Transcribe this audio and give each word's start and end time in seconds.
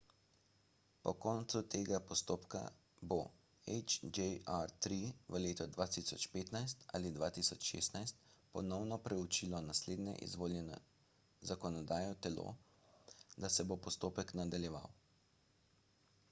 po 1.01 1.11
koncu 1.23 1.57
tega 1.73 1.97
postopka 2.11 2.61
bo 3.11 3.19
hjr-3 3.65 4.85
v 5.35 5.41
letu 5.43 5.67
2015 5.75 6.87
ali 6.99 7.13
2016 7.19 8.17
ponovno 8.57 8.99
preučilo 9.09 9.61
naslednje 9.69 10.15
izvoljeno 10.31 10.81
zakonodajno 11.53 12.17
telo 12.27 12.47
da 13.45 13.55
se 13.61 13.69
bo 13.73 13.81
postopek 13.87 14.37
nadaljeval 14.43 14.91